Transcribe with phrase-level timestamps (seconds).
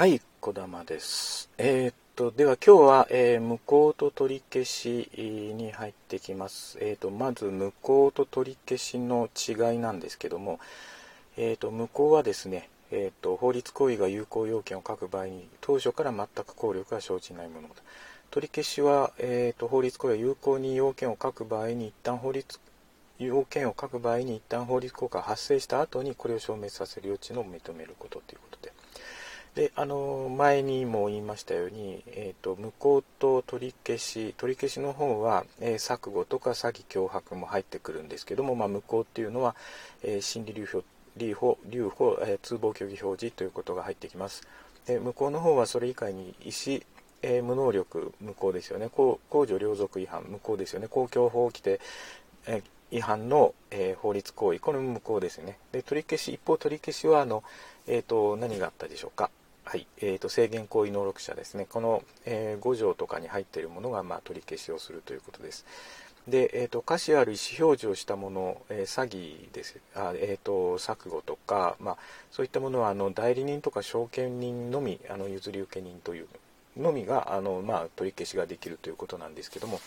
[0.00, 1.50] はい、小玉です。
[1.58, 5.10] えーっと、では今日は、えー無効と取り消し
[5.54, 6.78] に入ってきます。
[6.80, 10.58] えーっと、まず無効と取り消しの違いなんですけども、
[11.36, 17.74] えっと、無効はですね、えっと、法律行為が有効要件を書く場合に、当初から全く効力が生じないものだ。
[18.30, 22.58] 取り消しは、えっと、法律行為が有効に要件を書く場合に、一旦法律
[23.18, 28.79] 要件を書く場合に一旦法律効果が発生した後にこれを証明させる余地の認めることということで。
[29.54, 39.56] であの前にも言いましたように、えー、と無効と取り消し取り消しの方は、えー錯誤とか詐欺脅迫も入ってくるんですけども、まあ、無効っていうのは、
[40.02, 40.84] えー心理留保
[41.16, 44.46] 留保留保、えー通報虚偽表示ということが入ってきます。
[44.86, 46.80] で無効の方はそれ以外に意思、
[47.22, 48.88] えー無能力無効ですよね。
[48.88, 50.86] 公公序良俗違反無効ですよね。
[50.86, 51.80] 公共法規定、
[52.46, 55.58] えー違反の、えー法律行為これも無効ですよね。
[55.72, 57.42] で取り消し一方取り消しはあの、
[57.88, 59.28] えー、と何があったでしょうか。
[59.64, 65.64] はい、えー、と制限行為能力者ですね、この、え5条とかに入っているものが、まあ、取り消しをするということです。
[66.28, 71.96] で、えー、と歌詞ある意思表示をしたもの、えー詐欺です、あえー、と錯誤とか、まあ、
[72.30, 76.28] そういったものはあの代理人とか証券人のみ、あの譲り受け人という
[76.76, 79.80] のみがあの、まあ、取り消しができるということなんですけども、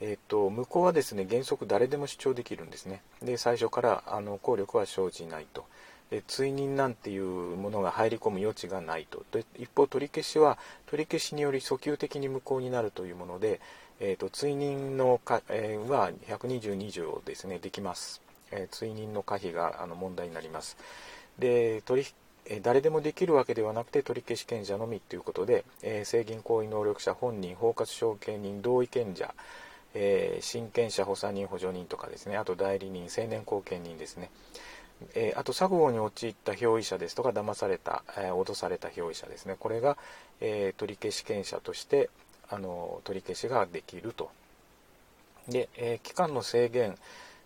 [0.00, 3.02] えー、と無効はですね原則誰でも主張できるんですね。
[3.22, 5.64] で最初からあの効力は生じないと。
[6.26, 7.24] 追認なんていう
[7.56, 9.24] ものが入り込む余地がないと。
[9.30, 13.60] で一方取り消しは取り消しにより訴求的に無効になるというもので、
[14.00, 20.76] えー、と追認のか、えーは122条ですねできます、えー追認の可否があの問題になります。
[21.38, 22.08] で取り
[22.46, 29.32] えー誰でもできるわけではなくて取り消し権者のみということで、えー制限行為能力者本人包括証券人同意権者
[29.94, 34.30] えー親権者補佐人補助人とかですねあと代理人成年後見人ですね。
[35.14, 39.56] えーあと錯誤に陥った表意者ですとか騙された、え脅された表意者ですね。
[39.58, 39.96] これが、
[40.40, 42.10] え取り消し権者として
[42.48, 44.30] あの取り消しができると。
[45.48, 46.96] で、え期間の制限、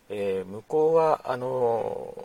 [0.08, 2.16] えー無効はあの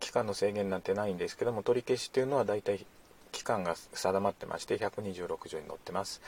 [0.00, 2.84] 期間の制限なんてないんですけども取り消しというのは大体
[3.32, 6.20] 期間が定まってまして126条に載ってます。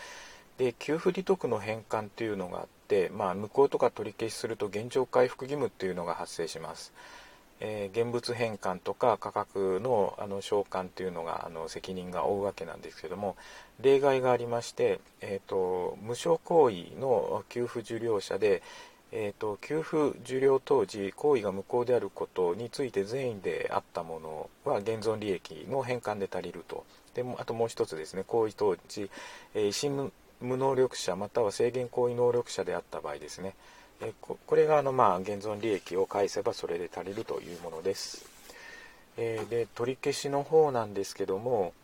[0.59, 6.93] で給付利得の返還というのがあって、まあ、無効とか取り消しすると現状回復義務というのが発生します、
[7.60, 13.37] えー現物返還とか価格のあの償還というのがあの責任が負うわけなんですけども
[13.81, 18.62] 例外がありまして、えー、と無償行為の給付受領者で、
[19.12, 26.84] えー、と給付受領当時行為が無効であることについて善意であったものは現存利益の返還で足りると。
[27.15, 29.10] でもあともう一つですね行為当時、
[29.54, 30.10] えー、意思
[30.41, 33.55] 無能力者または制限行為能力者であった場合ですね、
[34.01, 38.25] えこれがあの、まあ、現存利益を返せばそれで足りるというものです、
[39.17, 41.75] えーで取り消しの方なんですけども、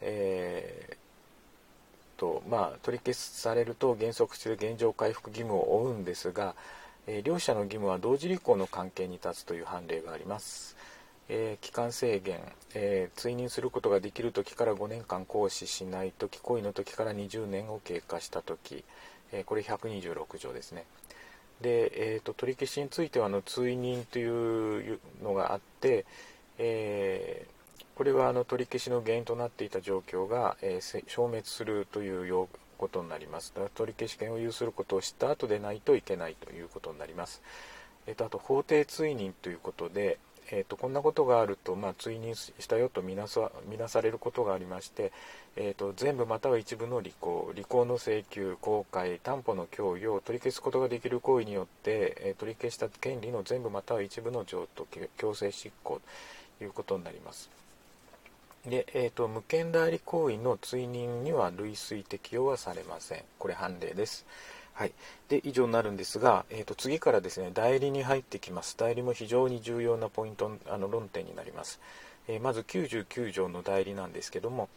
[0.00, 6.54] えーとまあ、取り消されると原則する現状回復義務を負うんですが、
[7.06, 10.76] えー両者の義務は同時履行の関係に立つという判例があります、
[11.28, 12.40] えー期間制限、
[12.74, 18.84] えー追認することができる時から5年間行使しない時行為の時から20年を経過した時、
[19.32, 20.84] えーこれ126条ですね。
[21.60, 26.04] で、えー、と取り消しについてはあの追認というのがあって、
[26.58, 27.54] えー
[27.94, 33.52] これはあの取り消しの原因となっていた状況が、えー消滅するということになります。
[33.54, 37.40] だから取り消し権を有することを知った後でないといけないということになります、
[38.06, 40.18] えー、とあと法定追認ということで、
[40.50, 45.12] えー、とこんなことがあると、まあ、追認したよとみなさみなされることがありまして、
[45.56, 56.00] えー、と全部または一部の履行履行の請求公開担保の供与を取り消すことができる行為によって、えー取り消した権利の全部または一部の譲渡強制執行
[56.58, 57.48] ということになります。
[58.66, 63.22] で、えー、と無権代理行為の追認には類推適用はされません。
[63.38, 64.26] これ判例です。
[64.74, 64.92] はい、
[65.28, 68.76] で以上になるんですが、えー、と次からですね代理に入ってきます。
[68.76, 71.80] 代理も非常に重要なポイントあの論点になります、
[72.28, 74.68] えーまず99条の代理なんですけども、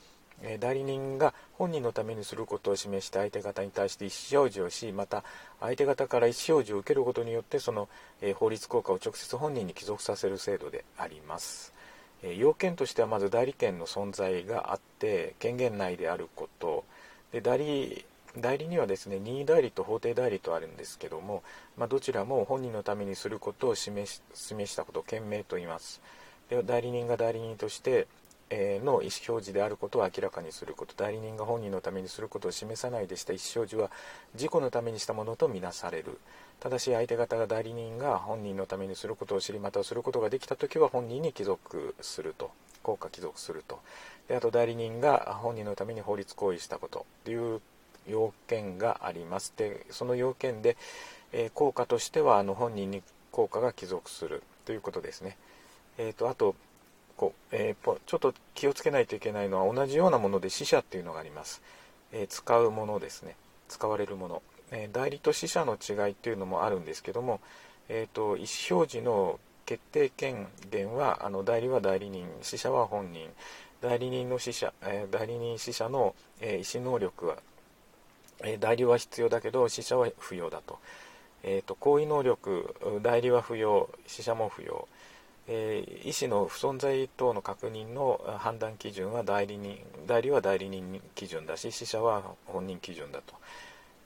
[0.43, 5.23] え代理人が本人のためにすることを示して相手方に対して意思表示をしまた
[5.59, 7.89] 相手方から意思表示を受けることによってその、
[8.21, 11.73] え法律効果を直接本人に帰属させる制度であります。
[12.21, 16.83] え要件としてはまず代理権の存在があって権限内であること。
[17.31, 18.05] で代理
[18.41, 21.43] 代理にはですね任意代理と法定代理とあるんですけども、
[21.77, 26.01] まあ、どちらも本人のためにすることを示し示したことを権名と言います。
[26.49, 28.07] で代理人が代理人として、
[28.49, 30.93] えーの意思表示であることを明らかにすること。
[30.95, 33.33] 代理人が本人のためにすることを示さないでした。
[33.33, 33.91] 意思表示は
[34.35, 36.17] 自己のためにしたものとみなされる。
[36.59, 42.51] ただし相手方が代理人が本人のためにすることを知りまたすることができた時は本人に帰属すると。
[42.83, 43.79] 効果帰属すると。
[44.29, 47.05] であと代理人が本人のために法律行為したこと。
[47.25, 47.61] という
[48.07, 49.53] 要件があります。
[49.57, 50.77] でその要件で、
[51.31, 55.37] えー、効果としてはあの本人に効果が帰属するということですね、
[55.97, 56.55] えーと、あと
[57.15, 61.61] こう、えー、ちょっと気をつけないといけないのは同じようなもので死者っていうのがあります、
[62.11, 63.35] えー、使うものですね。
[63.67, 67.41] 使われるもの、え代理と死者の違いっていうのもあるんですけども、
[67.89, 73.29] えーと、意思表示の決定権限はあの代理は代理人死者は本人。
[73.81, 77.37] 代理人の死者、え、代理人死者の、えー、意思能力は、
[78.43, 80.79] え、代理は必要だけど死者は不要だと,、
[81.43, 84.87] えーと、行為能力代理は不要死者も不要、
[85.47, 93.33] えー、医師の不存在等の確認の判断基準は代理人代理は代理人基準だし死者は本人基準だと。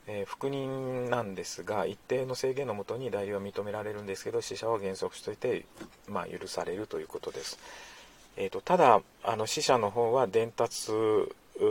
[0.07, 5.65] えー、復任なんですが一定の制限のもとに代理は認められるんですけど死者は原則として、
[6.07, 7.59] まあ、許されるということです、
[8.35, 10.91] えーと、ただあの死者の方は伝達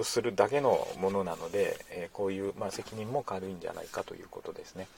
[0.04, 4.88] するだけのものなので、えー、こういう、まあ、責任も軽いんじゃないかということですね。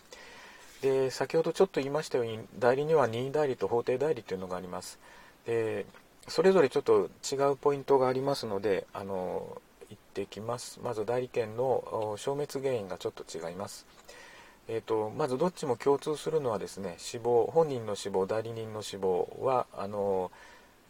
[0.82, 4.98] で先ほどちょっと言いましたように代理には任意代理と法定代理というのがあります。
[5.46, 5.86] で
[6.28, 9.60] それぞれちょっと違うポイントがありますのであの
[10.12, 10.78] ってきます。
[10.82, 13.86] まず代理権の消滅原因がちょっと違います。
[14.68, 20.30] えーと、まずどっちも共通するのはですね死亡本人の死亡代理人の死亡はあの、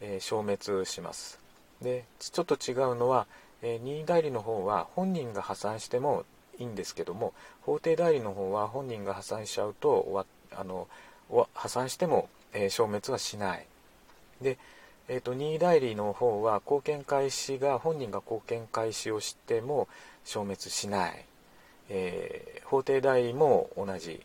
[0.00, 1.38] えー、消滅します。
[1.80, 3.26] でちょっと違うのは、
[3.62, 6.24] えー、任意代理の方は本人が破産しても
[6.58, 7.32] いいんですけども
[7.62, 10.88] 法定代理の方は本人が破産しちゃうとあの
[11.54, 13.66] 破産しても、えー、消滅はしない。
[14.40, 14.58] で
[15.08, 19.88] えーと、任意代理の方は貢献開始が本人が貢献開始をしても
[20.24, 21.24] 消滅しない、
[21.88, 24.24] えー、法定代理も同じ。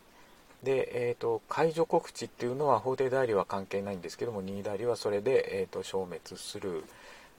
[0.62, 6.84] で、えーと、解除告知っていうのは法定代理は関係ないんですけども任意代理はそれで、えーと消滅する、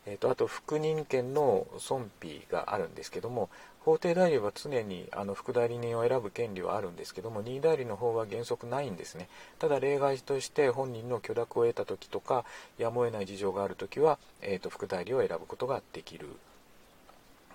[0.10, 3.48] えーと、あと副任権の損否があるんですけども
[3.82, 9.30] 法定代理は常にあの副代理人を選ぶ権利はあるんですけども任意代理の方は原則ないんですね。
[9.60, 12.44] ただ例外として本人の許諾を得た時とか
[12.78, 16.28] やむを得ない事情がある時は、えーと、副代理を選ぶことができる。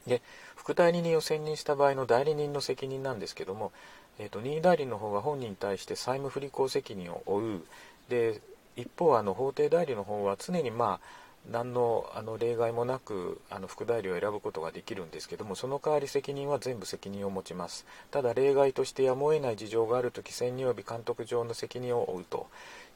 [0.06, 0.22] で
[0.54, 3.72] 副代理人を選任した場合の代理人の責任なんですけども、
[4.18, 7.62] えーと、任意代理の方は本人に対して債務不履行責任を負う。
[8.08, 8.40] で
[8.76, 17.86] 一方あの法定代理の方は常にまあ何のあの例外もなくあの副代理を選ぶことができるんですけどもその代わり責任は全部責任を持ちます。
[18.10, 22.46] ただ例外としてやむを得ない事情があるとき専任及び監督上の責任を負うと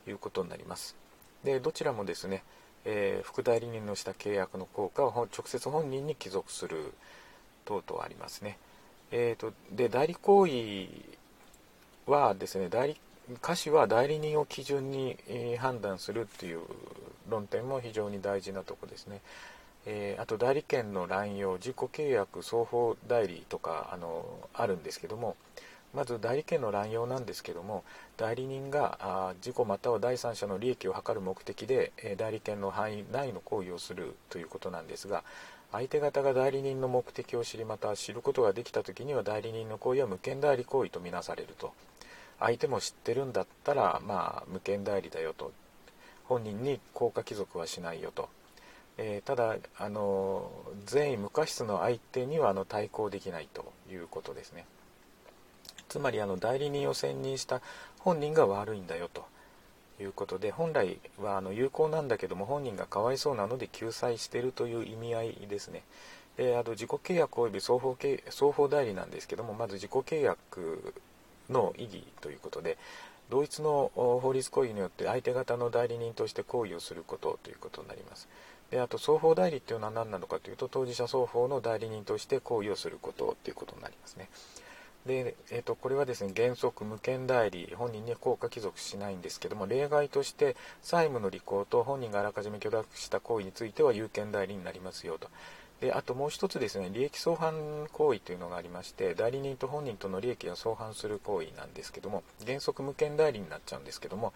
[0.07, 0.97] いうことになります。
[1.45, 2.43] でどちらもですね、
[2.85, 6.93] えー、副代理人のした契約の効果を直接本人に帰属する
[7.65, 8.59] 等々ありますね。
[9.11, 10.87] えーと、で代理行為
[12.07, 13.01] はですね代理
[13.37, 16.61] 歌詞は代理人を基準に、えー、判断するっていう
[17.29, 19.21] 論点も非常に大事なとこですね。
[19.87, 25.37] えー、あと代理権の乱用自己契約双方代理とかあのあるんですけども
[25.95, 27.85] まず代理権の乱用なんですけども
[28.17, 35.25] 代理人があ自己または第三者の利益を図る目的で、え、代理権の範囲内の行為をするということなんですが
[35.73, 41.73] 相手方が代理人の目的を知りまた知ることができた時には代理人の行為は無権代理行為とみなされると
[42.41, 45.53] 相手も知ってるんだったらまあ無権代理だよと
[46.29, 48.29] 本人に効果帰属はしないよと、
[48.99, 50.51] えー、ただあの
[50.85, 54.67] 善意無過失の相手にはあの対抗できないということですね。
[55.89, 57.63] つまりあの代理人を選任した
[58.01, 59.25] 本人が悪いんだよと
[60.01, 65.83] いうことで本来はあの有効なんだけども本人がかわいそうなので救済しているという意味合いですね。
[66.37, 67.97] であと自己契約及び双方
[68.31, 70.95] 双方代理なんですけどもまず自己契約
[71.51, 72.79] の意義ということで
[73.31, 78.29] 同一の法律行為によって相手方の代理人として行為をすることということになります。
[78.71, 84.29] であと双方代理っていうのは何なのかというと当事者双方の代理人として行為をすることということになりますね。
[85.07, 95.29] で、えーと、これはですね原則無権代理本人に効果帰属しないんですけども例外として債務の履行と本人があらかじめ許諾した行為については有権代理になりますよと
[95.81, 97.55] であともう一つですね利益相反
[97.93, 104.33] 行為というのがありまして代理人と本人との利益が相反する行為なんですけども原則無権代理になっちゃうんですけども、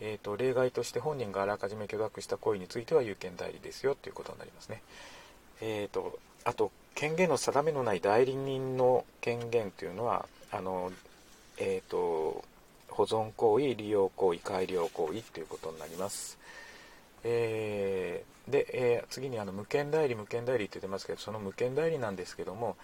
[0.00, 4.82] えーと、例外として本人があらかじめ許諾した行為については有権代理ですよということになりますね。
[5.60, 10.92] えーと、あと権限の定めのない代理人の権限というのはあの、
[11.58, 12.44] えーと
[12.96, 16.38] 保存行為利用行為改良行為ということになります。
[17.24, 22.76] えー、で、えー、次にあの無権代理無権代理って言ってますけどその無権代理なんですけども、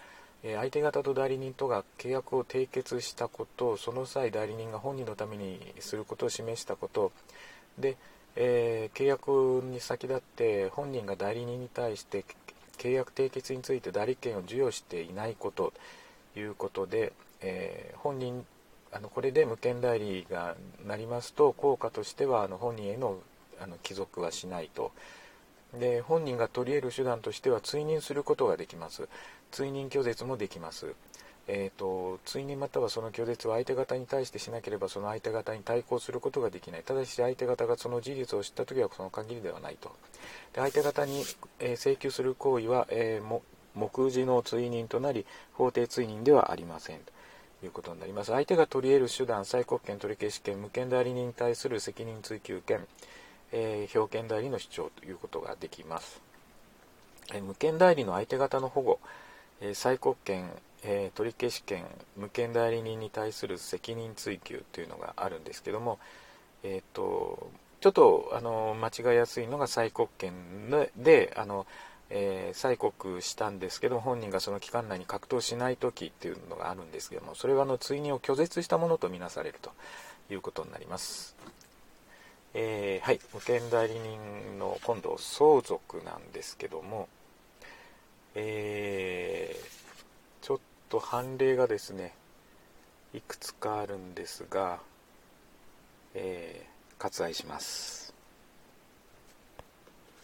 [0.43, 7.11] えー、相手方と代理人とが契約を締結したことその際代理人が本人のためにすることを示したこと
[7.79, 7.97] で、
[8.35, 12.25] えー、契約に先立って本人が代理人に対して
[12.77, 15.73] 契約締結について代理権を授与していないこと
[16.33, 18.45] ということで、えー、本人
[18.91, 23.17] あのこれで無権代理がなりますと効果としてはあの本人への
[23.59, 24.91] あの帰属はしないと。
[25.79, 29.07] で本人が取り得る手段としては追認することができます。
[29.51, 30.93] 追認拒絶もできます。
[31.47, 36.83] えーと、追認またはその拒絶は相手方に対してしなければその相手方に対抗することができない。
[36.83, 39.89] ただし相手方がその事実を知った時はその限りではないと。
[40.53, 41.23] で相手方に、
[41.59, 43.41] えー、請求する行為は、えー、
[43.75, 46.99] 目次の追認となり法定追認ではありません。
[47.59, 48.31] ということになります。
[48.31, 52.85] 相手が取り得る手段催告権取り消し権無権代理人に対する責任追及権、
[53.53, 56.21] えー、表権代理の主張ということができます、
[57.33, 58.99] え無権代理の相手方の保護、
[59.61, 60.51] え催告権
[60.85, 61.85] えー、取消権
[62.17, 65.97] 無権代理人に対する責任追及というのがあるんですけども、
[66.61, 70.33] えーと、ちょっとあの間違いやすいのが催告権
[70.97, 71.65] であの、
[72.09, 79.71] えー、催告したんですけど本人がその期間内に格闘しない時っていうのがあるんですけどもそれはあの追認を拒絶したものとみなされると
[80.29, 81.35] いうことになります。
[82.53, 87.07] えー、はい、保険代理人の今度相続なんですけども、
[88.35, 89.83] えー
[90.93, 92.13] と判例がですね
[93.15, 94.77] いくつかあるんですが、
[96.13, 98.02] えー、割愛します。